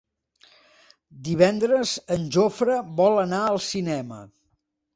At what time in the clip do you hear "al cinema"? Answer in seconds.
3.53-4.23